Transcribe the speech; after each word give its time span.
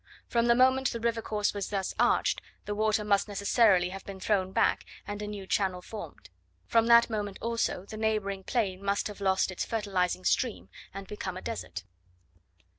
From 0.27 0.47
the 0.47 0.55
moment 0.55 0.89
the 0.91 0.99
river 0.99 1.21
course 1.21 1.53
was 1.53 1.69
thus 1.69 1.93
arched, 1.99 2.41
the 2.65 2.73
water 2.73 3.03
must 3.03 3.27
necessarily 3.27 3.89
have 3.89 4.03
been 4.03 4.19
thrown 4.19 4.51
back, 4.51 4.83
and 5.05 5.21
a 5.21 5.27
new 5.27 5.45
channel 5.45 5.79
formed. 5.83 6.31
From 6.65 6.87
that 6.87 7.07
moment, 7.07 7.37
also, 7.39 7.85
the 7.85 7.97
neighbouring 7.97 8.43
plain 8.43 8.83
must 8.83 9.05
have 9.05 9.21
lost 9.21 9.51
its 9.51 9.63
fertilizing 9.63 10.25
stream, 10.25 10.69
and 10.91 11.05
become 11.05 11.37
a 11.37 11.41
desert. 11.43 11.83